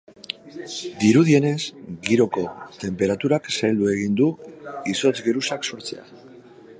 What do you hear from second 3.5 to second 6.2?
zaildu egin du izotz-geruzak sortzea.